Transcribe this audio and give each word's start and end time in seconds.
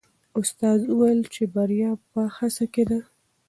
استاد 0.39 0.79
وویل 0.85 1.21
چې 1.33 1.43
بریا 1.53 1.91
په 2.11 2.21
هڅه 2.37 2.65
کې 2.73 2.83
ده. 2.89 2.99